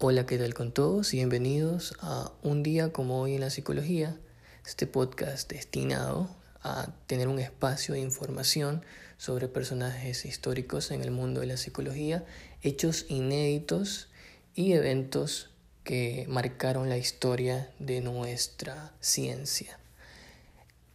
Hola, 0.00 0.26
¿qué 0.26 0.38
tal 0.38 0.54
con 0.54 0.70
todos? 0.70 1.10
Bienvenidos 1.10 1.96
a 1.98 2.30
Un 2.44 2.62
día 2.62 2.92
como 2.92 3.20
hoy 3.20 3.34
en 3.34 3.40
la 3.40 3.50
psicología, 3.50 4.16
este 4.64 4.86
podcast 4.86 5.50
destinado 5.50 6.30
a 6.62 6.92
tener 7.08 7.26
un 7.26 7.40
espacio 7.40 7.94
de 7.94 8.00
información 8.00 8.84
sobre 9.16 9.48
personajes 9.48 10.24
históricos 10.24 10.92
en 10.92 11.02
el 11.02 11.10
mundo 11.10 11.40
de 11.40 11.48
la 11.48 11.56
psicología, 11.56 12.24
hechos 12.62 13.06
inéditos 13.08 14.08
y 14.54 14.74
eventos 14.74 15.50
que 15.82 16.26
marcaron 16.28 16.88
la 16.88 16.96
historia 16.96 17.68
de 17.80 18.00
nuestra 18.00 18.92
ciencia. 19.00 19.80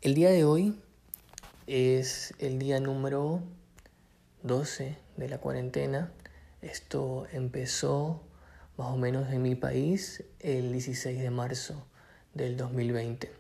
El 0.02 0.14
día 0.14 0.30
de 0.30 0.46
hoy 0.46 0.82
es 1.68 2.34
el 2.40 2.58
día 2.58 2.80
número 2.80 3.44
12 4.44 4.96
de 5.18 5.28
la 5.28 5.40
cuarentena. 5.40 6.10
Esto 6.62 7.28
empezó 7.34 8.22
más 8.78 8.88
o 8.88 8.98
menos 8.98 9.32
en 9.32 9.42
mi 9.42 9.56
país 9.56 10.24
el 10.40 10.72
16 10.72 11.20
de 11.20 11.30
marzo 11.30 11.86
del 12.34 12.58
2020. 12.58 13.32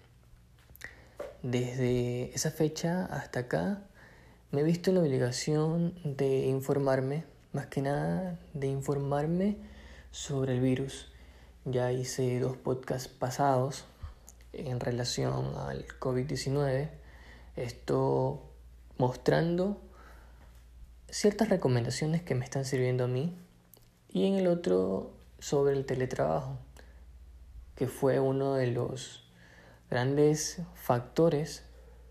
Desde 1.41 2.33
esa 2.33 2.51
fecha 2.51 3.05
hasta 3.05 3.41
acá 3.41 3.81
me 4.51 4.61
he 4.61 4.63
visto 4.63 4.91
en 4.91 4.97
la 4.97 5.01
obligación 5.01 5.95
de 6.03 6.45
informarme, 6.45 7.25
más 7.51 7.65
que 7.67 7.81
nada 7.81 8.39
de 8.53 8.67
informarme 8.67 9.57
sobre 10.11 10.53
el 10.53 10.61
virus. 10.61 11.11
Ya 11.65 11.91
hice 11.91 12.39
dos 12.39 12.57
podcasts 12.57 13.07
pasados 13.07 13.85
en 14.53 14.79
relación 14.79 15.55
al 15.57 15.87
COVID-19, 15.99 16.89
esto 17.55 18.43
mostrando 18.97 19.81
ciertas 21.09 21.49
recomendaciones 21.49 22.21
que 22.21 22.35
me 22.35 22.45
están 22.45 22.65
sirviendo 22.65 23.05
a 23.05 23.07
mí 23.07 23.35
y 24.09 24.27
en 24.27 24.35
el 24.35 24.47
otro 24.47 25.22
sobre 25.43 25.73
el 25.73 25.85
teletrabajo, 25.85 26.57
que 27.75 27.87
fue 27.87 28.21
uno 28.21 28.53
de 28.53 28.67
los 28.67 29.29
grandes 29.89 30.61
factores 30.73 31.65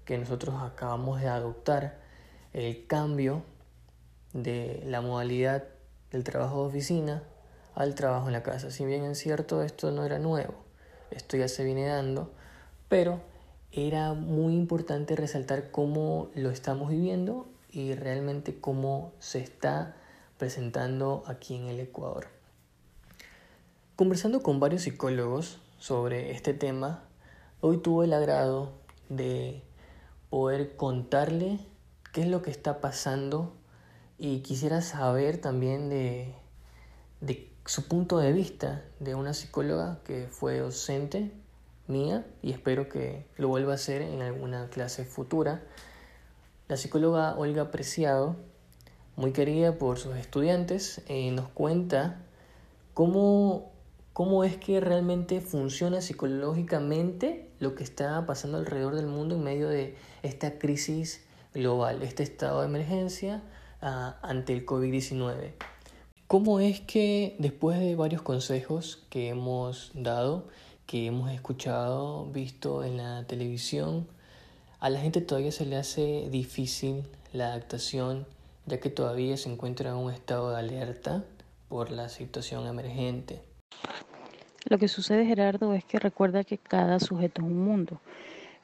que 0.04 0.18
nosotros 0.18 0.56
acabamos 0.60 1.22
de 1.22 1.28
adoptar, 1.28 1.98
el 2.52 2.86
cambio 2.86 3.42
de 4.34 4.82
la 4.84 5.00
modalidad 5.00 5.64
del 6.10 6.24
trabajo 6.24 6.60
de 6.60 6.68
oficina 6.68 7.22
al 7.74 7.94
trabajo 7.94 8.26
en 8.26 8.34
la 8.34 8.42
casa. 8.42 8.70
Si 8.70 8.84
bien 8.84 9.04
es 9.04 9.18
cierto, 9.18 9.62
esto 9.62 9.90
no 9.92 10.04
era 10.04 10.18
nuevo, 10.18 10.52
esto 11.10 11.38
ya 11.38 11.48
se 11.48 11.64
viene 11.64 11.86
dando, 11.86 12.30
pero 12.90 13.22
era 13.70 14.12
muy 14.12 14.52
importante 14.52 15.16
resaltar 15.16 15.70
cómo 15.70 16.30
lo 16.34 16.50
estamos 16.50 16.90
viviendo 16.90 17.48
y 17.70 17.94
realmente 17.94 18.60
cómo 18.60 19.14
se 19.20 19.38
está 19.40 19.96
presentando 20.36 21.24
aquí 21.26 21.56
en 21.56 21.68
el 21.68 21.80
Ecuador. 21.80 22.41
Conversando 23.94 24.42
con 24.42 24.58
varios 24.58 24.82
psicólogos 24.82 25.60
sobre 25.76 26.30
este 26.30 26.54
tema, 26.54 27.04
hoy 27.60 27.76
tuve 27.76 28.06
el 28.06 28.14
agrado 28.14 28.72
de 29.10 29.62
poder 30.30 30.76
contarle 30.76 31.58
qué 32.14 32.22
es 32.22 32.28
lo 32.28 32.40
que 32.40 32.50
está 32.50 32.80
pasando 32.80 33.54
y 34.16 34.40
quisiera 34.40 34.80
saber 34.80 35.42
también 35.42 35.90
de, 35.90 36.34
de 37.20 37.52
su 37.66 37.86
punto 37.86 38.16
de 38.16 38.32
vista 38.32 38.82
de 38.98 39.14
una 39.14 39.34
psicóloga 39.34 40.00
que 40.04 40.26
fue 40.30 40.60
docente 40.60 41.30
mía 41.86 42.24
y 42.40 42.52
espero 42.52 42.88
que 42.88 43.26
lo 43.36 43.48
vuelva 43.48 43.72
a 43.72 43.74
hacer 43.74 44.00
en 44.00 44.22
alguna 44.22 44.70
clase 44.70 45.04
futura. 45.04 45.64
La 46.66 46.78
psicóloga 46.78 47.36
Olga 47.36 47.70
Preciado, 47.70 48.36
muy 49.16 49.32
querida 49.32 49.76
por 49.76 49.98
sus 49.98 50.16
estudiantes, 50.16 51.02
eh, 51.08 51.30
nos 51.30 51.50
cuenta 51.50 52.22
cómo 52.94 53.71
cómo 54.12 54.44
es 54.44 54.56
que 54.56 54.80
realmente 54.80 55.40
funciona 55.40 56.00
psicológicamente 56.00 57.48
lo 57.60 57.74
que 57.74 57.84
está 57.84 58.26
pasando 58.26 58.58
alrededor 58.58 58.94
del 58.94 59.06
mundo 59.06 59.36
en 59.36 59.42
medio 59.42 59.68
de 59.68 59.96
esta 60.22 60.58
crisis 60.58 61.24
global, 61.54 62.02
este 62.02 62.22
estado 62.22 62.60
de 62.60 62.66
emergencia 62.66 63.42
ah, 63.80 64.18
ante 64.22 64.52
el 64.52 64.66
COVID-19. 64.66 65.52
¿Cómo 66.26 66.60
es 66.60 66.80
que 66.80 67.36
después 67.38 67.78
de 67.78 67.94
varios 67.94 68.22
consejos 68.22 69.04
que 69.10 69.28
hemos 69.28 69.90
dado, 69.94 70.48
que 70.86 71.06
hemos 71.06 71.30
escuchado, 71.30 72.26
visto 72.26 72.84
en 72.84 72.98
la 72.98 73.26
televisión, 73.26 74.06
a 74.80 74.90
la 74.90 75.00
gente 75.00 75.20
todavía 75.20 75.52
se 75.52 75.66
le 75.66 75.76
hace 75.76 76.28
difícil 76.30 77.04
la 77.32 77.48
adaptación, 77.48 78.26
ya 78.66 78.80
que 78.80 78.90
todavía 78.90 79.36
se 79.36 79.50
encuentra 79.50 79.90
en 79.90 79.96
un 79.96 80.10
estado 80.10 80.50
de 80.50 80.58
alerta 80.58 81.24
por 81.68 81.90
la 81.90 82.08
situación 82.08 82.66
emergente? 82.66 83.51
Lo 84.66 84.78
que 84.78 84.88
sucede, 84.88 85.26
Gerardo, 85.26 85.74
es 85.74 85.84
que 85.84 85.98
recuerda 85.98 86.44
que 86.44 86.58
cada 86.58 87.00
sujeto 87.00 87.42
es 87.42 87.48
un 87.48 87.64
mundo. 87.64 88.00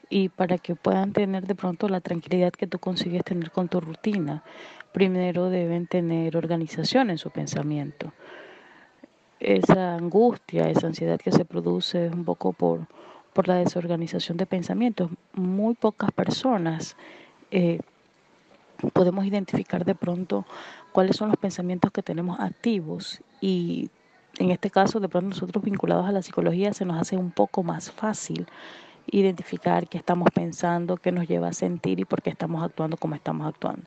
Y 0.09 0.29
para 0.29 0.57
que 0.57 0.75
puedan 0.75 1.13
tener 1.13 1.45
de 1.45 1.55
pronto 1.55 1.87
la 1.87 2.01
tranquilidad 2.01 2.51
que 2.51 2.67
tú 2.67 2.79
consigues 2.79 3.23
tener 3.23 3.51
con 3.51 3.67
tu 3.67 3.79
rutina, 3.79 4.43
primero 4.91 5.49
deben 5.49 5.87
tener 5.87 6.35
organización 6.35 7.09
en 7.09 7.17
su 7.17 7.29
pensamiento. 7.29 8.11
Esa 9.39 9.95
angustia, 9.95 10.69
esa 10.69 10.87
ansiedad 10.87 11.19
que 11.19 11.31
se 11.31 11.45
produce 11.45 12.07
es 12.07 12.13
un 12.13 12.25
poco 12.25 12.53
por, 12.53 12.87
por 13.33 13.47
la 13.47 13.55
desorganización 13.55 14.37
de 14.37 14.45
pensamientos. 14.45 15.11
Muy 15.33 15.75
pocas 15.75 16.11
personas 16.11 16.95
eh, 17.51 17.79
podemos 18.93 19.25
identificar 19.25 19.85
de 19.85 19.95
pronto 19.95 20.45
cuáles 20.91 21.17
son 21.17 21.29
los 21.29 21.37
pensamientos 21.37 21.91
que 21.91 22.01
tenemos 22.01 22.39
activos 22.39 23.21
y 23.41 23.89
en 24.37 24.51
este 24.51 24.69
caso, 24.69 24.99
de 24.99 25.09
pronto 25.09 25.29
nosotros 25.29 25.63
vinculados 25.63 26.07
a 26.07 26.11
la 26.11 26.21
psicología 26.21 26.73
se 26.73 26.85
nos 26.85 26.99
hace 26.99 27.17
un 27.17 27.31
poco 27.31 27.63
más 27.63 27.91
fácil 27.91 28.47
identificar 29.11 29.87
qué 29.87 29.97
estamos 29.97 30.29
pensando, 30.33 30.97
qué 30.97 31.11
nos 31.11 31.27
lleva 31.27 31.49
a 31.49 31.53
sentir 31.53 31.99
y 31.99 32.05
por 32.05 32.21
qué 32.21 32.29
estamos 32.29 32.63
actuando 32.63 32.97
como 32.97 33.15
estamos 33.15 33.47
actuando. 33.47 33.83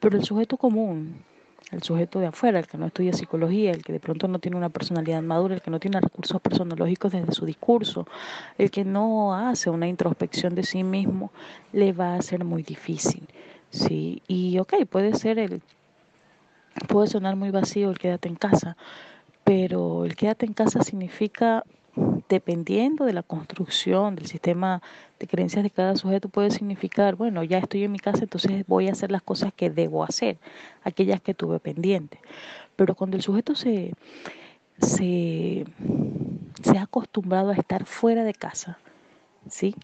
Pero 0.00 0.16
el 0.16 0.24
sujeto 0.24 0.56
común, 0.56 1.22
el 1.70 1.82
sujeto 1.82 2.18
de 2.18 2.26
afuera, 2.26 2.58
el 2.58 2.66
que 2.66 2.76
no 2.76 2.86
estudia 2.86 3.12
psicología, 3.12 3.70
el 3.70 3.82
que 3.82 3.92
de 3.92 4.00
pronto 4.00 4.28
no 4.28 4.38
tiene 4.38 4.56
una 4.56 4.68
personalidad 4.68 5.22
madura, 5.22 5.54
el 5.54 5.62
que 5.62 5.70
no 5.70 5.80
tiene 5.80 6.00
recursos 6.00 6.40
personológicos 6.40 7.12
desde 7.12 7.32
su 7.32 7.46
discurso, 7.46 8.06
el 8.58 8.70
que 8.70 8.84
no 8.84 9.34
hace 9.34 9.70
una 9.70 9.86
introspección 9.86 10.54
de 10.54 10.64
sí 10.64 10.82
mismo, 10.82 11.32
le 11.72 11.92
va 11.92 12.16
a 12.16 12.22
ser 12.22 12.44
muy 12.44 12.62
difícil. 12.62 13.26
Sí, 13.70 14.22
y 14.28 14.58
ok, 14.58 14.84
puede 14.88 15.14
ser 15.14 15.38
el, 15.38 15.62
puede 16.88 17.08
sonar 17.08 17.36
muy 17.36 17.50
vacío 17.50 17.90
el 17.90 17.98
quédate 17.98 18.28
en 18.28 18.36
casa, 18.36 18.76
pero 19.44 20.04
el 20.04 20.16
quédate 20.16 20.46
en 20.46 20.54
casa 20.54 20.82
significa, 20.82 21.64
dependiendo 22.28 23.04
de 23.04 23.12
la 23.12 23.22
construcción 23.22 24.16
del 24.16 24.26
sistema 24.26 24.82
de 25.20 25.26
creencias 25.26 25.62
de 25.62 25.70
cada 25.70 25.96
sujeto, 25.96 26.28
puede 26.28 26.50
significar, 26.50 27.14
bueno, 27.14 27.44
ya 27.44 27.58
estoy 27.58 27.84
en 27.84 27.92
mi 27.92 27.98
casa, 27.98 28.24
entonces 28.24 28.66
voy 28.66 28.88
a 28.88 28.92
hacer 28.92 29.12
las 29.12 29.22
cosas 29.22 29.52
que 29.54 29.70
debo 29.70 30.02
hacer, 30.02 30.38
aquellas 30.82 31.20
que 31.20 31.34
tuve 31.34 31.60
pendientes. 31.60 32.20
Pero 32.74 32.94
cuando 32.94 33.16
el 33.16 33.22
sujeto 33.22 33.54
se, 33.54 33.92
se, 34.80 35.64
se 36.62 36.78
ha 36.78 36.82
acostumbrado 36.82 37.50
a 37.50 37.54
estar 37.54 37.84
fuera 37.84 38.24
de 38.24 38.34
casa, 38.34 38.78
¿sí? 39.48 39.74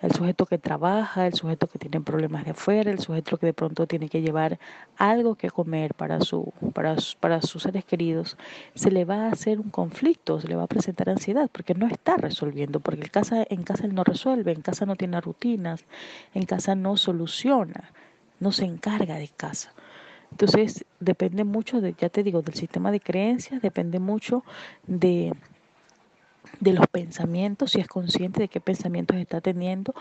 El 0.00 0.12
sujeto 0.12 0.46
que 0.46 0.58
trabaja, 0.58 1.26
el 1.26 1.34
sujeto 1.34 1.66
que 1.66 1.78
tiene 1.78 2.00
problemas 2.00 2.44
de 2.44 2.52
afuera, 2.52 2.90
el 2.90 3.00
sujeto 3.00 3.36
que 3.36 3.46
de 3.46 3.52
pronto 3.52 3.86
tiene 3.86 4.08
que 4.08 4.22
llevar 4.22 4.58
algo 4.96 5.34
que 5.34 5.50
comer 5.50 5.94
para, 5.94 6.20
su, 6.20 6.52
para, 6.72 6.96
para 7.18 7.42
sus 7.42 7.64
seres 7.64 7.84
queridos, 7.84 8.36
se 8.74 8.90
le 8.90 9.04
va 9.04 9.26
a 9.26 9.32
hacer 9.32 9.58
un 9.58 9.70
conflicto, 9.70 10.40
se 10.40 10.48
le 10.48 10.56
va 10.56 10.64
a 10.64 10.68
presentar 10.68 11.10
ansiedad 11.10 11.50
porque 11.50 11.74
no 11.74 11.86
está 11.86 12.16
resolviendo, 12.16 12.80
porque 12.80 13.02
en 13.02 13.08
casa, 13.08 13.44
en 13.48 13.64
casa 13.64 13.86
él 13.86 13.94
no 13.94 14.04
resuelve, 14.04 14.52
en 14.52 14.62
casa 14.62 14.86
no 14.86 14.94
tiene 14.94 15.20
rutinas, 15.20 15.84
en 16.34 16.44
casa 16.44 16.74
no 16.74 16.96
soluciona, 16.96 17.90
no 18.38 18.52
se 18.52 18.64
encarga 18.64 19.16
de 19.16 19.28
casa. 19.28 19.72
Entonces 20.30 20.84
depende 21.00 21.44
mucho, 21.44 21.80
de, 21.80 21.94
ya 21.98 22.08
te 22.08 22.22
digo, 22.22 22.42
del 22.42 22.54
sistema 22.54 22.92
de 22.92 23.00
creencias, 23.00 23.62
depende 23.62 23.98
mucho 23.98 24.44
de 24.86 25.32
de 26.60 26.72
los 26.72 26.86
pensamientos, 26.88 27.72
si 27.72 27.80
es 27.80 27.88
consciente 27.88 28.40
de 28.40 28.48
qué 28.48 28.60
pensamientos 28.60 29.16
está 29.16 29.40
teniendo, 29.40 29.94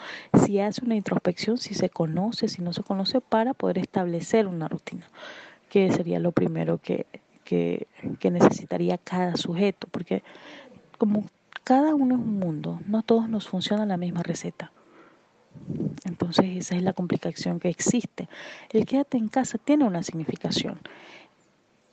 si 0.46 0.60
hace 0.60 0.84
una 0.84 0.96
introspección, 0.96 1.58
si 1.58 1.74
se 1.74 1.90
conoce, 1.90 2.48
si 2.48 2.62
no 2.62 2.74
se 2.74 2.84
conoce, 2.84 3.22
para 3.22 3.54
poder 3.54 3.78
establecer 3.80 4.48
una 4.48 4.68
rutina, 4.68 5.08
que 5.70 5.92
sería 5.92 6.20
lo 6.20 6.32
primero 6.32 6.80
que, 6.80 7.06
que, 7.44 7.88
que 8.20 8.32
necesitaría 8.32 8.98
cada 8.98 9.36
sujeto, 9.36 9.88
porque 9.92 10.24
como 10.98 11.30
cada 11.64 11.94
uno 11.96 12.16
es 12.16 12.22
un 12.22 12.40
mundo, 12.40 12.80
no 12.86 13.04
todos 13.04 13.30
nos 13.30 13.48
funciona 13.48 13.86
la 13.86 13.98
misma 13.98 14.24
receta. 14.24 14.72
Entonces 16.06 16.46
esa 16.56 16.76
es 16.76 16.84
la 16.84 16.94
complicación 16.94 17.60
que 17.60 17.70
existe. 17.70 18.30
El 18.70 18.86
quédate 18.86 19.18
en 19.18 19.28
casa 19.28 19.58
tiene 19.58 19.86
una 19.86 20.04
significación 20.04 20.80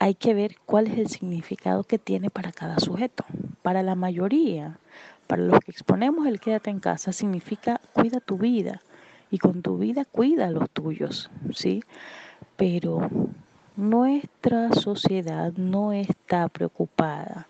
hay 0.04 0.14
que 0.14 0.34
ver 0.34 0.56
cuál 0.66 0.86
es 0.88 0.98
el 0.98 1.08
significado 1.08 1.84
que 1.84 1.98
tiene 1.98 2.28
para 2.28 2.52
cada 2.52 2.78
sujeto. 2.78 3.24
Para 3.64 3.82
la 3.82 3.94
mayoría, 3.94 4.78
para 5.26 5.40
los 5.40 5.58
que 5.60 5.70
exponemos 5.70 6.26
el 6.26 6.38
quédate 6.38 6.68
en 6.68 6.80
casa, 6.80 7.12
significa 7.12 7.80
cuida 7.94 8.20
tu 8.20 8.36
vida 8.36 8.82
y 9.30 9.38
con 9.38 9.62
tu 9.62 9.78
vida 9.78 10.04
cuida 10.04 10.50
los 10.50 10.68
tuyos, 10.68 11.30
¿sí? 11.54 11.82
Pero 12.58 13.08
nuestra 13.74 14.70
sociedad 14.74 15.54
no 15.54 15.94
está 15.94 16.50
preocupada 16.50 17.48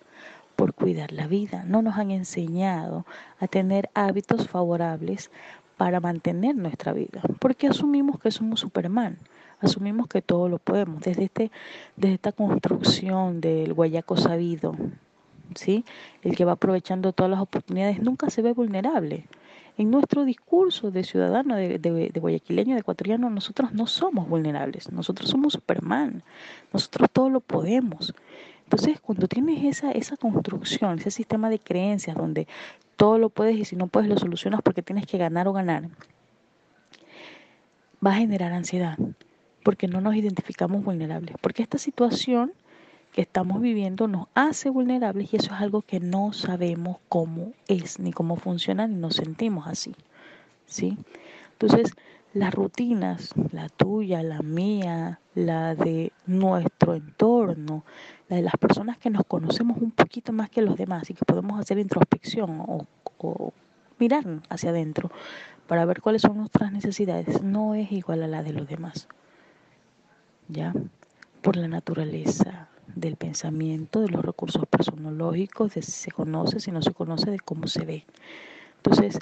por 0.55 0.73
cuidar 0.73 1.11
la 1.11 1.27
vida. 1.27 1.65
No 1.67 1.83
nos 1.83 1.97
han 1.97 2.13
enseñado 2.13 3.05
a 3.41 3.49
tener 3.49 3.91
hábitos 3.93 4.47
favorables 4.47 5.33
para 5.77 5.99
mantener 5.99 6.55
nuestra 6.55 6.93
vida, 6.93 7.23
porque 7.41 7.67
asumimos 7.67 8.21
que 8.21 8.31
somos 8.31 8.61
Superman, 8.61 9.19
asumimos 9.59 10.07
que 10.07 10.23
todo 10.23 10.49
lo 10.49 10.61
podemos, 10.61 11.01
desde, 11.03 11.25
este, 11.25 11.51
desde 11.97 12.15
esta 12.15 12.31
construcción 12.31 13.41
del 13.41 13.75
guayaco 13.75 14.17
sabido, 14.17 14.77
¿sí? 15.55 15.85
el 16.23 16.37
que 16.37 16.45
va 16.45 16.53
aprovechando 16.53 17.13
todas 17.13 17.31
las 17.31 17.41
oportunidades, 17.41 18.01
nunca 18.01 18.31
se 18.31 18.43
ve 18.43 18.53
vulnerable. 18.53 19.27
En 19.77 19.91
nuestro 19.91 20.25
discurso 20.25 20.91
de 20.91 21.03
ciudadano, 21.03 21.57
de, 21.57 21.79
de, 21.79 22.21
guayaquileño, 22.21 22.75
de 22.75 22.81
ecuatoriano, 22.81 23.29
nosotros 23.29 23.73
no 23.73 23.87
somos 23.87 24.29
vulnerables, 24.29 24.93
nosotros 24.93 25.31
somos 25.31 25.55
Superman, 25.55 26.23
nosotros 26.73 27.09
todo 27.13 27.29
lo 27.29 27.41
podemos. 27.41 28.15
Entonces, 28.63 29.01
cuando 29.01 29.27
tienes 29.27 29.65
esa, 29.65 29.91
esa 29.91 30.17
construcción, 30.17 30.99
ese 30.99 31.11
sistema 31.11 31.51
de 31.51 31.59
creencias 31.59 32.17
donde 32.17 32.47
todo 32.97 33.19
lo 33.19 33.31
puedes 33.31 33.57
y 33.57 33.65
si 33.65 33.75
no 33.75 33.89
puedes 33.89 34.09
lo 34.09 34.17
solucionas 34.17 34.63
porque 34.63 34.83
tienes 34.83 35.07
que 35.07 35.19
ganar 35.19 35.49
o 35.49 35.53
ganar, 35.53 35.89
va 38.05 38.13
a 38.13 38.17
generar 38.17 38.53
ansiedad 38.53 38.97
porque 39.65 39.89
no 39.89 40.01
nos 40.01 40.15
identificamos 40.15 40.85
vulnerables. 40.85 41.35
Porque 41.41 41.63
esta 41.63 41.79
situación 41.79 42.53
que 43.15 43.23
estamos 43.23 43.61
viviendo 43.61 44.09
nos 44.09 44.27
hace 44.35 44.71
vulnerables 44.71 45.33
y 45.33 45.37
eso 45.37 45.55
es 45.55 45.61
algo 45.61 45.83
que 45.83 46.01
no 46.01 46.33
sabemos 46.33 46.97
cómo 47.09 47.53
es, 47.69 48.01
ni 48.01 48.13
cómo 48.13 48.35
funciona, 48.35 48.89
ni 48.89 48.97
nos 48.97 49.15
sentimos 49.15 49.69
así. 49.69 49.95
¿sí? 50.67 50.99
Entonces, 51.53 51.93
las 52.33 52.53
rutinas, 52.53 53.31
la 53.53 53.69
tuya, 53.69 54.21
la 54.25 54.41
mía, 54.41 55.21
la 55.37 55.77
de 55.77 56.13
nuestro 56.27 56.95
entorno, 56.95 57.85
la 58.29 58.37
de 58.37 58.43
las 58.43 58.57
personas 58.57 58.99
que 58.99 59.11
nos 59.11 59.25
conocemos 59.27 59.79
un 59.79 59.93
poquito 59.93 60.33
más 60.33 60.51
que 60.51 60.63
los 60.63 60.77
demás 60.77 61.09
y 61.09 61.15
que 61.15 61.25
podemos 61.25 61.61
hacer 61.61 61.79
introspección 61.79 62.61
o, 62.67 62.85
o 63.19 63.53
mirar 64.01 64.25
hacia 64.49 64.71
adentro 64.71 65.13
para 65.69 65.85
ver 65.85 66.01
cuáles 66.01 66.23
son 66.23 66.39
nuestras 66.39 66.73
necesidades, 66.73 67.43
no 67.43 67.77
es 67.77 67.93
igual 67.93 68.25
a 68.25 68.27
la 68.27 68.43
de 68.43 68.55
los 68.55 68.67
demás. 68.67 69.07
¿Ya? 70.49 70.75
Por 71.43 71.57
la 71.57 71.69
naturaleza, 71.69 72.69
del 72.95 73.17
pensamiento, 73.17 74.01
de 74.01 74.09
los 74.09 74.25
recursos 74.25 74.67
personológicos, 74.67 75.75
de 75.75 75.83
si 75.83 75.93
se 75.93 76.11
conoce, 76.11 76.61
si 76.61 76.71
no 76.71 76.83
se 76.83 76.93
conoce, 76.93 77.31
de 77.31 77.41
cómo 77.41 77.67
se 77.67 77.85
ve. 77.85 78.07
Entonces, 78.77 79.19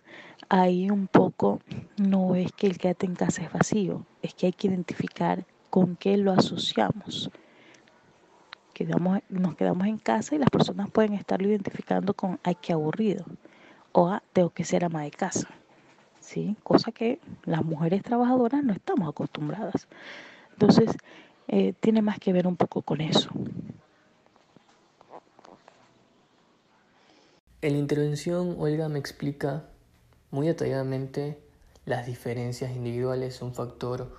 ahí 0.48 0.90
un 0.90 1.06
poco 1.06 1.60
no 1.96 2.34
es 2.34 2.52
que 2.52 2.66
el 2.66 2.78
quédate 2.78 3.06
en 3.06 3.14
casa 3.14 3.42
es 3.42 3.52
vacío, 3.52 4.04
es 4.22 4.34
que 4.34 4.46
hay 4.46 4.52
que 4.52 4.68
identificar 4.68 5.46
con 5.70 5.96
qué 5.96 6.16
lo 6.16 6.32
asociamos. 6.32 7.30
Quedamos, 8.74 9.20
nos 9.28 9.54
quedamos 9.54 9.86
en 9.86 9.98
casa 9.98 10.34
y 10.34 10.38
las 10.38 10.50
personas 10.50 10.90
pueden 10.90 11.12
estarlo 11.12 11.48
identificando 11.48 12.14
con 12.14 12.40
ay, 12.42 12.56
qué 12.60 12.72
aburrido 12.72 13.24
o 13.92 14.08
ah, 14.08 14.22
tengo 14.32 14.50
que 14.50 14.64
ser 14.64 14.84
ama 14.84 15.02
de 15.02 15.10
casa. 15.10 15.48
¿Sí? 16.20 16.56
Cosa 16.62 16.92
que 16.92 17.20
las 17.44 17.64
mujeres 17.64 18.02
trabajadoras 18.02 18.62
no 18.62 18.72
estamos 18.72 19.08
acostumbradas. 19.08 19.88
Entonces, 20.52 20.96
eh, 21.48 21.74
tiene 21.80 22.02
más 22.02 22.18
que 22.18 22.32
ver 22.32 22.46
un 22.46 22.56
poco 22.56 22.82
con 22.82 23.00
eso. 23.00 23.30
En 27.60 27.74
la 27.74 27.78
intervención, 27.78 28.56
Olga 28.58 28.88
me 28.88 28.98
explica 28.98 29.68
muy 30.30 30.48
detalladamente 30.48 31.38
las 31.84 32.06
diferencias 32.06 32.74
individuales, 32.74 33.40
un 33.42 33.54
factor 33.54 34.12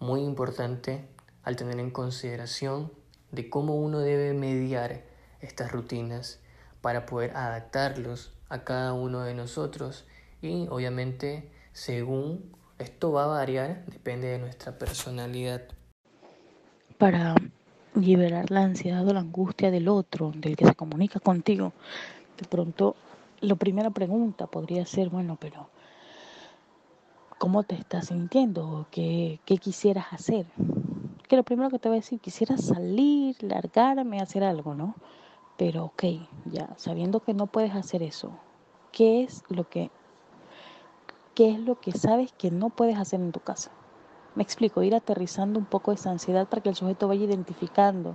muy 0.00 0.22
importante 0.22 1.04
al 1.44 1.56
tener 1.56 1.78
en 1.78 1.90
consideración 1.90 2.92
de 3.30 3.50
cómo 3.50 3.76
uno 3.76 4.00
debe 4.00 4.32
mediar 4.34 5.04
estas 5.40 5.70
rutinas 5.70 6.40
para 6.80 7.06
poder 7.06 7.36
adaptarlos 7.36 8.32
a 8.48 8.64
cada 8.64 8.92
uno 8.94 9.22
de 9.22 9.34
nosotros 9.34 10.06
y 10.40 10.66
obviamente 10.68 11.50
según 11.72 12.50
esto 12.78 13.12
va 13.12 13.24
a 13.24 13.28
variar, 13.28 13.84
depende 13.86 14.28
de 14.28 14.38
nuestra 14.38 14.78
personalidad 14.78 15.62
para 16.98 17.36
liberar 17.94 18.50
la 18.50 18.64
ansiedad 18.64 19.06
o 19.06 19.12
la 19.12 19.20
angustia 19.20 19.70
del 19.70 19.88
otro, 19.88 20.32
del 20.34 20.56
que 20.56 20.66
se 20.66 20.74
comunica 20.74 21.20
contigo. 21.20 21.72
De 22.36 22.46
pronto, 22.46 22.96
la 23.40 23.54
primera 23.54 23.90
pregunta 23.90 24.46
podría 24.46 24.84
ser, 24.84 25.08
bueno, 25.08 25.36
pero 25.40 25.68
¿cómo 27.38 27.62
te 27.62 27.76
estás 27.76 28.08
sintiendo? 28.08 28.86
¿Qué, 28.90 29.40
qué 29.44 29.58
quisieras 29.58 30.12
hacer? 30.12 30.46
Que 31.28 31.36
lo 31.36 31.44
primero 31.44 31.70
que 31.70 31.78
te 31.78 31.88
voy 31.88 31.98
a 31.98 32.00
decir, 32.00 32.20
quisiera 32.20 32.56
salir, 32.58 33.36
largarme, 33.42 34.20
hacer 34.20 34.42
algo, 34.42 34.74
¿no? 34.74 34.94
Pero 35.56 35.86
ok, 35.86 36.04
ya, 36.46 36.68
sabiendo 36.76 37.20
que 37.20 37.34
no 37.34 37.46
puedes 37.46 37.74
hacer 37.74 38.02
eso, 38.02 38.32
¿qué 38.92 39.22
es 39.22 39.44
lo 39.48 39.68
que, 39.68 39.90
qué 41.34 41.50
es 41.50 41.60
lo 41.60 41.80
que 41.80 41.92
sabes 41.92 42.32
que 42.32 42.50
no 42.50 42.70
puedes 42.70 42.96
hacer 42.96 43.20
en 43.20 43.32
tu 43.32 43.40
casa? 43.40 43.70
Me 44.38 44.44
explico, 44.44 44.84
ir 44.84 44.94
aterrizando 44.94 45.58
un 45.58 45.64
poco 45.64 45.90
esa 45.90 46.10
ansiedad 46.10 46.46
para 46.46 46.62
que 46.62 46.68
el 46.68 46.76
sujeto 46.76 47.08
vaya 47.08 47.24
identificando 47.24 48.14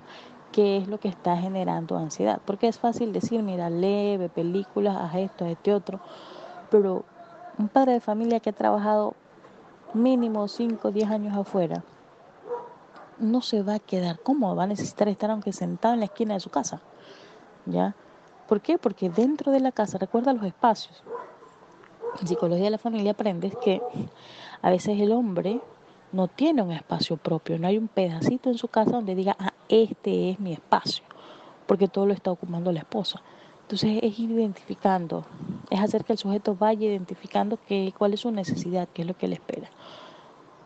qué 0.54 0.78
es 0.78 0.88
lo 0.88 0.98
que 0.98 1.10
está 1.10 1.36
generando 1.36 1.98
ansiedad. 1.98 2.40
Porque 2.46 2.70
es 2.70 2.80
fácil 2.80 3.12
decir, 3.12 3.44
mira, 3.44 3.70
lee, 3.70 4.16
ve 4.16 4.30
películas, 4.30 4.96
haz 4.96 5.16
esto, 5.16 5.44
haz 5.44 5.52
este 5.52 5.74
otro. 5.74 6.00
Pero 6.72 7.04
un 7.58 7.68
padre 7.68 7.92
de 7.92 8.00
familia 8.00 8.40
que 8.40 8.52
ha 8.52 8.54
trabajado 8.54 9.16
mínimo 9.94 10.48
5 10.48 10.88
o 10.88 10.92
10 10.92 11.12
años 11.12 11.36
afuera, 11.36 11.84
no 13.20 13.42
se 13.42 13.62
va 13.62 13.74
a 13.74 13.80
quedar 13.80 14.18
cómodo, 14.22 14.56
va 14.56 14.64
a 14.64 14.68
necesitar 14.68 15.10
estar 15.10 15.30
aunque 15.30 15.52
sentado 15.52 15.94
en 15.94 16.00
la 16.00 16.06
esquina 16.06 16.36
de 16.36 16.40
su 16.40 16.50
casa. 16.50 16.80
¿Ya? 17.66 17.96
¿Por 18.48 18.62
qué? 18.62 18.78
Porque 18.78 19.10
dentro 19.10 19.52
de 19.52 19.60
la 19.60 19.74
casa, 19.74 19.98
recuerda 19.98 20.32
los 20.32 20.46
espacios. 20.46 21.04
En 22.22 22.28
psicología 22.30 22.64
de 22.64 22.72
la 22.72 22.78
familia 22.78 23.12
aprendes 23.12 23.58
que 23.58 23.82
a 24.62 24.70
veces 24.70 24.98
el 25.02 25.12
hombre 25.12 25.60
no 26.14 26.28
tiene 26.28 26.62
un 26.62 26.72
espacio 26.72 27.18
propio, 27.18 27.60
no 27.60 27.68
hay 27.68 27.78
un 27.78 27.88
pedacito 27.88 28.50
en 28.50 28.58
su 28.58 28.70
casa 28.70 28.92
donde 28.92 29.16
diga, 29.16 29.36
ah, 29.40 29.54
este 29.68 30.30
es 30.30 30.40
mi 30.40 30.54
espacio, 30.54 31.04
porque 31.66 31.88
todo 31.88 32.06
lo 32.06 32.14
está 32.14 32.32
ocupando 32.32 32.72
la 32.72 32.80
esposa. 32.80 33.22
Entonces 33.64 34.00
es 34.04 34.20
identificando, 34.20 35.26
es 35.70 35.80
hacer 35.80 36.06
que 36.06 36.14
el 36.14 36.20
sujeto 36.20 36.56
vaya 36.56 36.88
identificando 36.88 37.58
que, 37.68 37.94
cuál 37.98 38.14
es 38.14 38.22
su 38.22 38.32
necesidad, 38.32 38.88
qué 38.94 39.02
es 39.02 39.08
lo 39.08 39.18
que 39.18 39.28
le 39.28 39.36
espera. 39.36 39.70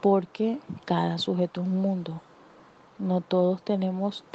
Porque 0.02 0.60
cada 0.86 1.18
sujeto 1.18 1.62
es 1.62 1.68
un 1.68 1.82
mundo. 1.82 2.22
No 3.00 3.22
todos 3.22 3.64
tenemos, 3.64 4.26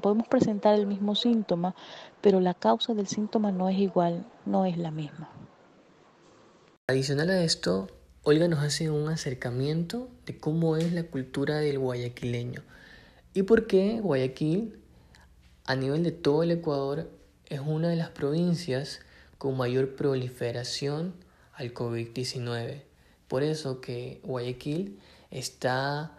podemos 0.00 0.28
presentar 0.28 0.76
el 0.76 0.86
mismo 0.86 1.14
síntoma, 1.14 1.74
pero 2.20 2.40
la 2.40 2.54
causa 2.54 2.94
del 2.94 3.08
síntoma 3.08 3.52
no 3.52 3.68
es 3.68 3.76
igual, 3.76 4.24
no 4.46 4.64
es 4.64 4.78
la 4.78 4.92
misma. 4.92 5.28
Adicional 6.86 7.30
a 7.30 7.42
esto, 7.42 7.88
Olga 8.26 8.48
nos 8.48 8.60
hace 8.60 8.88
un 8.88 9.10
acercamiento 9.10 10.08
de 10.24 10.38
cómo 10.38 10.78
es 10.78 10.94
la 10.94 11.02
cultura 11.02 11.58
del 11.58 11.78
guayaquileño 11.78 12.62
y 13.34 13.42
por 13.42 13.66
qué 13.66 14.00
Guayaquil, 14.00 14.78
a 15.66 15.76
nivel 15.76 16.04
de 16.04 16.12
todo 16.12 16.42
el 16.42 16.52
Ecuador, 16.52 17.10
es 17.50 17.60
una 17.60 17.90
de 17.90 17.96
las 17.96 18.08
provincias 18.08 19.00
con 19.36 19.58
mayor 19.58 19.94
proliferación 19.94 21.12
al 21.52 21.74
COVID-19. 21.74 22.84
Por 23.28 23.42
eso 23.42 23.82
que 23.82 24.20
Guayaquil 24.22 24.98
está 25.30 26.16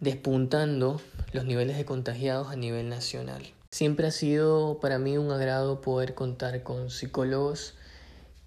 despuntando 0.00 1.00
los 1.32 1.44
niveles 1.44 1.76
de 1.76 1.84
contagiados 1.84 2.48
a 2.48 2.56
nivel 2.56 2.88
nacional. 2.88 3.42
Siempre 3.70 4.08
ha 4.08 4.10
sido 4.10 4.80
para 4.80 4.98
mí 4.98 5.16
un 5.16 5.30
agrado 5.30 5.80
poder 5.80 6.14
contar 6.16 6.64
con 6.64 6.90
psicólogos 6.90 7.76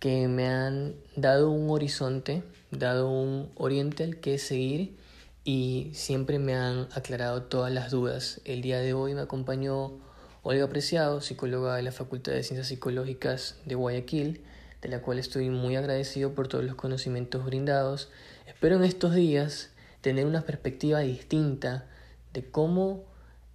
que 0.03 0.27
me 0.27 0.49
han 0.49 0.95
dado 1.15 1.49
un 1.49 1.69
horizonte, 1.69 2.43
dado 2.71 3.09
un 3.09 3.49
oriente 3.55 4.03
al 4.03 4.17
que 4.17 4.37
seguir 4.37 4.97
y 5.45 5.91
siempre 5.93 6.39
me 6.39 6.55
han 6.55 6.89
aclarado 6.91 7.43
todas 7.43 7.71
las 7.71 7.89
dudas. 7.89 8.41
El 8.43 8.61
día 8.61 8.79
de 8.79 8.91
hoy 8.93 9.13
me 9.13 9.21
acompañó 9.21 9.93
Olga 10.41 10.67
Preciado, 10.67 11.21
psicóloga 11.21 11.77
de 11.77 11.83
la 11.83 11.93
Facultad 11.93 12.33
de 12.33 12.43
Ciencias 12.43 12.67
Psicológicas 12.67 13.55
de 13.63 13.75
Guayaquil, 13.75 14.41
de 14.81 14.89
la 14.89 15.01
cual 15.01 15.19
estoy 15.19 15.49
muy 15.49 15.77
agradecido 15.77 16.35
por 16.35 16.49
todos 16.49 16.65
los 16.65 16.75
conocimientos 16.75 17.45
brindados. 17.45 18.11
Espero 18.45 18.75
en 18.75 18.83
estos 18.83 19.15
días 19.15 19.71
tener 20.01 20.25
una 20.25 20.41
perspectiva 20.41 20.99
distinta 20.99 21.87
de 22.33 22.43
cómo 22.43 23.05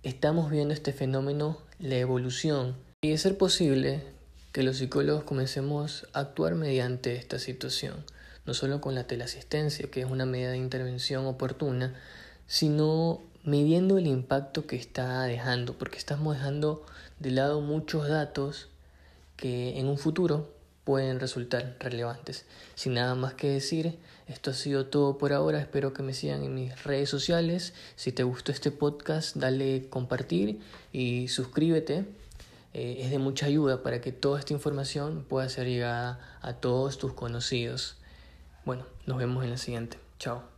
estamos 0.02 0.50
viendo 0.50 0.72
este 0.72 0.94
fenómeno, 0.94 1.58
la 1.78 1.96
evolución, 1.96 2.74
y 3.02 3.10
de 3.10 3.18
ser 3.18 3.36
posible 3.36 4.16
que 4.58 4.64
los 4.64 4.78
psicólogos 4.78 5.22
comencemos 5.22 6.08
a 6.12 6.18
actuar 6.18 6.56
mediante 6.56 7.14
esta 7.14 7.38
situación, 7.38 7.94
no 8.44 8.54
solo 8.54 8.80
con 8.80 8.96
la 8.96 9.04
teleasistencia, 9.04 9.88
que 9.88 10.00
es 10.00 10.10
una 10.10 10.26
medida 10.26 10.50
de 10.50 10.56
intervención 10.56 11.26
oportuna, 11.26 11.94
sino 12.48 13.22
midiendo 13.44 13.98
el 13.98 14.08
impacto 14.08 14.66
que 14.66 14.74
está 14.74 15.22
dejando, 15.22 15.78
porque 15.78 15.96
estamos 15.96 16.34
dejando 16.34 16.84
de 17.20 17.30
lado 17.30 17.60
muchos 17.60 18.08
datos 18.08 18.66
que 19.36 19.78
en 19.78 19.86
un 19.86 19.96
futuro 19.96 20.52
pueden 20.82 21.20
resultar 21.20 21.76
relevantes. 21.78 22.44
Sin 22.74 22.94
nada 22.94 23.14
más 23.14 23.34
que 23.34 23.50
decir, 23.50 23.96
esto 24.26 24.50
ha 24.50 24.54
sido 24.54 24.86
todo 24.86 25.18
por 25.18 25.32
ahora. 25.32 25.60
Espero 25.60 25.92
que 25.92 26.02
me 26.02 26.14
sigan 26.14 26.42
en 26.42 26.56
mis 26.56 26.82
redes 26.82 27.08
sociales. 27.08 27.74
Si 27.94 28.10
te 28.10 28.24
gustó 28.24 28.50
este 28.50 28.72
podcast, 28.72 29.36
dale 29.36 29.86
compartir 29.88 30.58
y 30.92 31.28
suscríbete 31.28 32.06
eh, 32.74 32.98
es 33.00 33.10
de 33.10 33.18
mucha 33.18 33.46
ayuda 33.46 33.82
para 33.82 34.00
que 34.00 34.12
toda 34.12 34.38
esta 34.38 34.52
información 34.52 35.24
pueda 35.28 35.48
ser 35.48 35.66
llegada 35.66 36.20
a 36.40 36.54
todos 36.54 36.98
tus 36.98 37.12
conocidos. 37.12 37.96
Bueno, 38.64 38.84
nos 39.06 39.18
vemos 39.18 39.44
en 39.44 39.50
la 39.50 39.56
siguiente. 39.56 39.98
Chao. 40.18 40.57